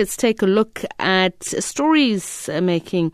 Let's 0.00 0.16
take 0.16 0.40
a 0.40 0.46
look 0.46 0.82
at 0.98 1.44
stories 1.44 2.48
uh, 2.48 2.62
making 2.62 3.12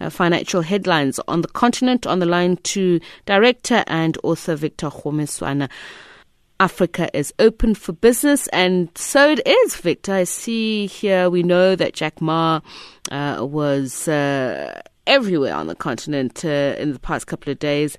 uh, 0.00 0.10
financial 0.10 0.62
headlines 0.62 1.18
on 1.26 1.42
the 1.42 1.48
continent. 1.48 2.06
On 2.06 2.20
the 2.20 2.24
line 2.24 2.56
to 2.58 3.00
director 3.26 3.82
and 3.88 4.16
author 4.22 4.54
Victor 4.54 4.90
Kgomoeswana. 4.90 5.68
Africa 6.60 7.10
is 7.18 7.34
open 7.40 7.74
for 7.74 7.90
business, 7.94 8.46
and 8.52 8.96
so 8.96 9.32
it 9.32 9.44
is, 9.44 9.74
Victor. 9.74 10.12
I 10.12 10.22
see 10.22 10.86
here 10.86 11.28
we 11.28 11.42
know 11.42 11.74
that 11.74 11.94
Jack 11.94 12.20
Ma 12.20 12.60
uh, 13.10 13.38
was 13.40 14.06
uh, 14.06 14.82
everywhere 15.10 15.54
on 15.54 15.66
the 15.66 15.74
continent 15.74 16.44
uh, 16.44 16.76
in 16.78 16.92
the 16.92 17.00
past 17.00 17.26
couple 17.26 17.50
of 17.50 17.58
days. 17.58 17.98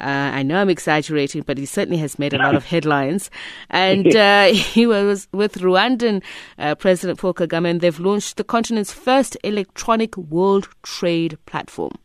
Uh, 0.00 0.30
I 0.38 0.42
know 0.42 0.60
I'm 0.60 0.68
exaggerating, 0.68 1.42
but 1.42 1.56
he 1.56 1.66
certainly 1.66 1.98
has 1.98 2.18
made 2.18 2.34
a 2.34 2.38
lot 2.38 2.56
of 2.56 2.64
headlines. 2.74 3.30
And 3.70 4.14
uh, 4.14 4.46
he 4.52 4.84
was 4.86 5.28
with 5.32 5.54
Rwandan 5.58 6.22
uh, 6.58 6.74
President 6.74 7.20
Paul 7.20 7.34
Kagame, 7.34 7.70
and 7.70 7.80
they've 7.80 8.00
launched 8.00 8.38
the 8.38 8.44
continent's 8.44 8.92
first 8.92 9.36
electronic 9.44 10.16
world 10.16 10.68
trade 10.82 11.38
platform. 11.46 11.96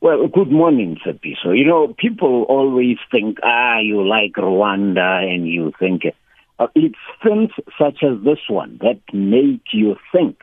Well, 0.00 0.28
good 0.28 0.52
morning, 0.52 0.96
So 1.04 1.50
You 1.50 1.64
know, 1.64 1.92
people 1.98 2.44
always 2.44 2.98
think, 3.10 3.38
ah, 3.42 3.80
you 3.80 4.06
like 4.06 4.34
Rwanda, 4.34 5.24
and 5.24 5.48
you 5.48 5.72
think 5.80 6.02
uh, 6.60 6.68
it's 6.76 6.94
things 7.24 7.50
such 7.76 8.04
as 8.04 8.22
this 8.24 8.38
one 8.48 8.78
that 8.80 9.00
make 9.12 9.62
you 9.72 9.96
think 10.12 10.38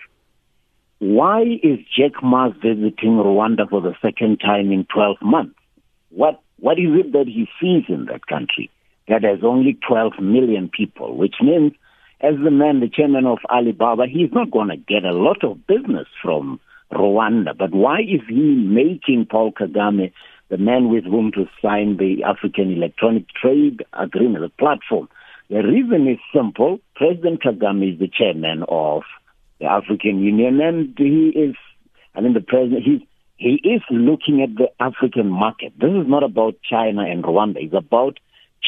why 1.13 1.41
is 1.41 1.79
Jack 1.95 2.23
Ma 2.23 2.49
visiting 2.49 3.17
Rwanda 3.17 3.69
for 3.69 3.81
the 3.81 3.93
second 4.01 4.39
time 4.39 4.71
in 4.71 4.85
12 4.91 5.17
months? 5.21 5.55
What, 6.09 6.41
what 6.59 6.79
is 6.79 6.89
it 6.99 7.11
that 7.11 7.27
he 7.27 7.47
sees 7.61 7.83
in 7.89 8.05
that 8.05 8.25
country 8.25 8.71
that 9.07 9.23
has 9.23 9.39
only 9.43 9.77
12 9.87 10.13
million 10.19 10.69
people, 10.69 11.15
which 11.15 11.35
means 11.41 11.73
as 12.21 12.33
the 12.43 12.49
man, 12.49 12.79
the 12.79 12.89
chairman 12.89 13.27
of 13.27 13.37
Alibaba, 13.51 14.05
he's 14.09 14.31
not 14.31 14.49
going 14.49 14.69
to 14.69 14.77
get 14.77 15.03
a 15.03 15.11
lot 15.11 15.43
of 15.43 15.67
business 15.67 16.07
from 16.23 16.59
Rwanda. 16.91 17.55
But 17.55 17.73
why 17.73 17.99
is 17.99 18.21
he 18.27 18.55
making 18.55 19.27
Paul 19.29 19.51
Kagame 19.51 20.11
the 20.49 20.57
man 20.57 20.89
with 20.89 21.03
whom 21.03 21.31
to 21.33 21.45
sign 21.61 21.97
the 21.97 22.23
African 22.23 22.71
Electronic 22.71 23.25
Trade 23.29 23.83
Agreement, 23.93 24.43
the 24.43 24.49
platform? 24.49 25.09
The 25.49 25.61
reason 25.61 26.07
is 26.07 26.17
simple. 26.33 26.79
President 26.95 27.43
Kagame 27.43 27.93
is 27.93 27.99
the 27.99 28.07
chairman 28.07 28.63
of 28.67 29.03
the 29.59 29.65
African 29.65 30.21
Union, 30.21 30.59
and 30.61 30.93
he 30.97 31.29
is, 31.29 31.55
I 32.13 32.21
mean, 32.21 32.33
the 32.33 32.41
president, 32.41 32.83
he, 32.83 33.07
he 33.37 33.55
is 33.63 33.81
looking 33.89 34.41
at 34.41 34.55
the 34.55 34.67
African 34.79 35.29
market. 35.29 35.73
This 35.79 35.91
is 35.91 36.07
not 36.07 36.23
about 36.23 36.55
China 36.69 37.03
and 37.03 37.23
Rwanda. 37.23 37.57
It's 37.57 37.73
about 37.73 38.19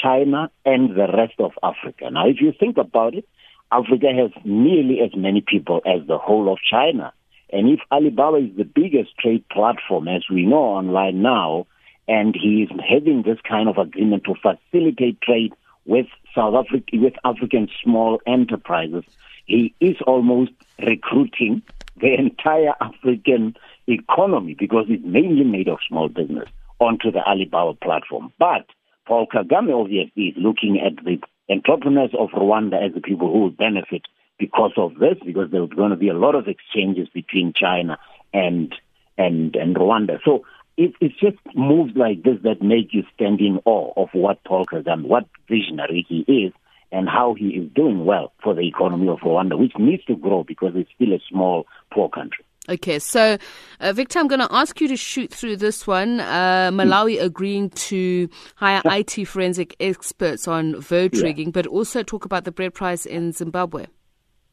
China 0.02 0.50
and 0.66 0.92
the 0.92 1.08
rest 1.08 1.36
of 1.40 1.52
Africa. 1.64 2.10
Now, 2.12 2.28
if 2.28 2.42
you 2.42 2.54
think 2.58 2.78
about 2.78 3.14
it, 3.16 3.26
Africa 3.72 4.08
has 4.16 4.32
nearly 4.46 5.00
as 5.02 5.12
many 5.16 5.44
people 5.46 5.82
as 5.86 6.08
the 6.08 6.18
whole 6.18 6.52
of 6.52 6.60
China. 6.70 7.14
And 7.52 7.70
if 7.70 7.80
Alibaba 7.92 8.38
is 8.38 8.56
the 8.58 8.64
biggest 8.64 9.18
trade 9.18 9.48
platform, 9.50 10.08
as 10.08 10.24
we 10.30 10.46
know 10.46 10.64
online 10.64 11.22
now, 11.22 11.68
and 12.08 12.36
he 12.36 12.64
is 12.64 12.70
having 12.90 13.24
this 13.24 13.40
kind 13.48 13.68
of 13.68 13.78
agreement 13.78 14.24
to 14.26 14.36
facilitate 14.36 15.22
trade 15.22 15.54
with 15.86 16.08
South 16.36 16.56
Africa, 16.56 16.86
with 16.94 17.14
African 17.24 17.70
small 17.84 18.22
enterprises, 18.26 19.04
he 19.48 19.74
is 19.80 19.96
almost 20.06 20.52
recruiting 20.86 21.62
the 22.00 22.14
entire 22.14 22.74
African 22.80 23.56
economy 23.88 24.56
because 24.58 24.86
it's 24.90 25.04
mainly 25.06 25.44
made 25.44 25.68
of 25.68 25.80
small 25.88 26.10
business 26.10 26.48
onto 26.80 27.12
the 27.12 27.20
Alibaba 27.20 27.74
platform. 27.74 28.32
But 28.38 28.68
Paul 29.08 29.26
Kagame 29.34 29.74
obviously 29.74 30.28
is 30.28 30.36
looking 30.38 30.80
at 30.80 31.04
the 31.04 31.20
entrepreneurs 31.50 32.12
of 32.18 32.30
Rwanda 32.30 32.86
as 32.86 32.94
the 32.94 33.02
people 33.02 33.32
who 33.32 33.40
will 33.40 33.50
benefit 33.50 34.04
because 34.38 34.74
of 34.78 34.96
this, 35.00 35.18
because 35.26 35.50
there's 35.52 35.70
going 35.70 35.90
to 35.90 35.96
be 35.96 36.10
a 36.10 36.14
lot 36.14 36.36
of 36.36 36.48
exchanges 36.48 37.08
between 37.14 37.54
China 37.54 37.98
and 38.34 38.76
and 39.18 39.56
and 39.56 39.76
Rwanda. 39.76 40.20
So 40.24 40.46
it, 40.76 40.94
it's 41.02 41.20
just 41.20 41.38
moves 41.56 41.94
like 41.96 42.22
this 42.22 42.38
that 42.44 42.62
make 42.62 42.94
you 42.94 43.04
stand 43.16 43.40
in 43.40 43.60
awe 43.66 43.94
of 43.98 44.10
what 44.12 44.44
Paul 44.44 44.66
Kagame, 44.66 45.08
what 45.08 45.26
visionary 45.50 46.06
he 46.08 46.20
is, 46.32 46.54
and 46.92 47.10
how 47.10 47.34
he 47.34 47.48
is 47.48 47.70
doing 47.76 48.06
well 48.06 48.34
for 48.42 48.54
the 48.54 48.62
economy 48.62 49.08
of 49.08 49.20
Rwanda, 49.20 49.58
which 49.58 49.74
needs 49.78 50.04
to 50.06 50.16
grow 50.16 50.44
because 50.44 50.74
it's 50.76 50.90
still 50.96 51.14
a 51.14 51.20
small, 51.30 51.66
poor 51.94 52.10
country. 52.10 52.46
Okay, 52.70 53.00
so 53.00 53.38
uh, 53.80 53.94
Victor, 53.94 54.20
I'm 54.20 54.28
going 54.28 54.42
to 54.42 54.54
ask 54.54 54.82
you 54.82 54.90
to 54.90 54.98
shoot 54.98 55.32
through 55.32 55.58
this 55.58 55.88
one. 55.88 56.20
Uh, 56.20 56.70
Malawi 56.74 57.22
agreeing 57.22 57.70
to 57.70 58.28
hire 58.56 58.82
IT 58.86 59.26
forensic 59.26 59.76
experts 59.80 60.50
on 60.50 60.80
vote 60.82 61.14
rigging, 61.14 61.48
yeah. 61.48 61.52
but 61.54 61.68
also 61.68 62.04
talk 62.04 62.26
about 62.26 62.44
the 62.44 62.52
bread 62.52 62.74
price 62.74 63.06
in 63.06 63.32
Zimbabwe. 63.32 63.86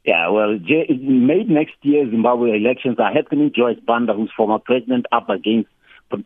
Yeah, 0.05 0.29
well, 0.29 0.57
May 0.59 1.45
next 1.45 1.75
year, 1.83 2.09
Zimbabwe 2.09 2.57
elections 2.57 2.99
are 3.01 3.13
happening. 3.13 3.51
Joyce 3.57 3.81
Banda, 3.85 4.13
who's 4.13 4.31
former 4.37 4.59
president, 4.59 5.07
up 5.11 5.29
against 5.29 5.71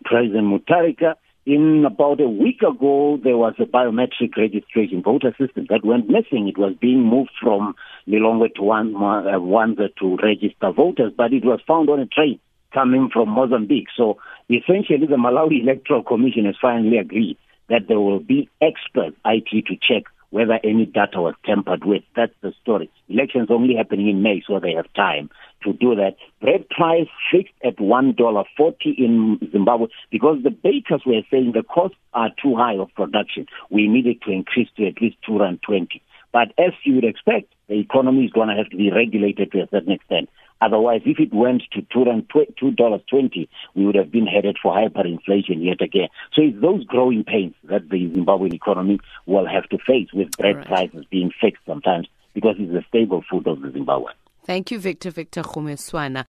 President 0.05 0.45
Mutharika 0.45 1.15
in 1.49 1.87
about 1.87 2.21
a 2.21 2.29
week 2.29 2.61
ago, 2.61 3.19
there 3.25 3.39
was 3.39 3.55
a 3.59 3.65
biometric 3.65 4.37
registration 4.37 5.03
voter 5.03 5.35
system 5.41 5.67
that 5.71 5.83
went 5.83 6.07
missing. 6.07 6.47
It 6.47 6.59
was 6.59 6.75
being 6.79 7.03
moved 7.03 7.31
from 7.41 7.75
Lilongwe 8.07 8.55
to 8.57 8.71
uh, 8.71 9.89
to 9.99 10.17
register 10.23 10.73
voters, 10.73 11.15
but 11.17 11.33
it 11.33 11.47
was 11.47 11.61
found 11.67 11.89
on 11.89 12.01
a 12.01 12.07
train 12.07 12.39
coming 12.75 13.09
from 13.11 13.31
Mozambique. 13.31 13.89
So 13.97 14.19
essentially, 14.51 15.07
the 15.07 15.17
Malawi 15.17 15.63
Electoral 15.63 16.03
Commission 16.03 16.45
has 16.45 16.57
finally 16.61 16.99
agreed 16.99 17.39
that 17.71 17.89
there 17.89 17.99
will 17.99 18.21
be 18.21 18.51
expert 18.61 19.15
IT 19.25 19.65
to 19.69 19.75
check 19.77 20.05
whether 20.31 20.59
any 20.63 20.87
data 20.87 21.21
was 21.21 21.35
tampered 21.45 21.85
with. 21.85 22.03
That's 22.15 22.35
the 22.43 22.53
story. 22.63 22.91
Elections 23.09 23.49
only 23.51 23.75
happening 23.75 24.09
in 24.09 24.23
May, 24.23 24.43
so 24.47 24.61
they 24.61 24.73
have 24.73 24.93
time 24.95 25.31
to 25.65 25.73
do 25.73 25.95
that. 25.97 26.17
Bread 26.41 26.69
price 26.69 27.09
fixed 27.33 27.55
at 27.65 27.81
one 27.81 28.15
dollar 28.17 28.45
forty 28.57 28.95
in 28.97 29.39
Zimbabwe 29.53 29.89
because 30.11 30.39
the 30.43 30.51
bakers 30.51 31.03
were 31.07 31.23
saying 31.31 31.53
the 31.53 31.63
costs 31.63 31.97
are 32.15 32.31
too 32.43 32.57
high 32.57 32.77
of 32.77 32.95
production. 32.95 33.47
We 33.71 33.89
needed 33.89 34.23
to 34.23 34.33
increase 34.33 34.69
to 34.77 34.87
at 34.87 35.01
least 35.01 35.17
two 35.27 35.39
rand 35.39 35.61
twenty. 35.63 36.03
But 36.33 36.49
as 36.59 36.73
you 36.85 36.97
would 36.97 37.05
expect, 37.05 37.53
the 37.69 37.81
economy 37.81 38.25
is 38.25 38.33
going 38.33 38.49
to 38.49 38.55
have 38.55 38.69
to 38.71 38.77
be 38.77 38.91
regulated 38.93 39.51
to 39.53 39.63
a 39.63 39.69
certain 39.71 39.93
extent. 39.93 40.29
Otherwise, 40.61 41.03
if 41.05 41.21
it 41.21 41.33
went 41.33 41.63
to 41.73 41.83
two 41.93 42.71
dollars 42.73 43.03
twenty, 43.09 43.49
we 43.75 43.87
would 43.87 43.95
have 43.95 44.11
been 44.11 44.27
headed 44.27 44.57
for 44.61 44.75
hyperinflation 44.75 45.65
yet 45.65 45.81
again. 45.81 46.09
So 46.35 46.43
it's 46.43 46.61
those 46.61 46.85
growing 46.85 47.25
pains 47.25 47.55
that 47.65 47.89
the 47.89 48.09
Zimbabwean 48.11 48.55
economy 48.55 48.99
will 49.27 49.47
have 49.47 49.69
to 49.69 49.79
face 49.79 50.09
with 50.13 50.37
bread 50.37 50.57
right. 50.57 50.67
prices 50.67 51.05
being 51.11 51.31
fixed 51.41 51.65
sometimes 51.67 52.09
because 52.35 52.57
it's 52.59 52.73
a 52.73 52.87
stable 52.89 53.25
food 53.31 53.47
of 53.47 53.61
the 53.61 53.71
Zimbabwe. 53.71 54.13
Thank 54.45 54.71
you, 54.71 54.79
Victor 54.79 55.11
Victor 55.11 55.43
Kgomoeswana. 55.43 56.25